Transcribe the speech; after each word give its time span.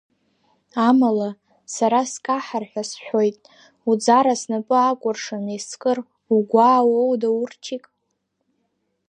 Амала, 0.87 1.29
сара 1.73 1.99
скаҳар 2.11 2.63
ҳәа 2.69 2.83
сшәоит, 2.89 3.37
уӡара 3.89 4.33
снапы 4.41 4.77
акәыршаны 4.89 5.51
искыр 5.57 5.97
угәаауоу, 6.35 7.13
Даурчик?! 7.21 7.83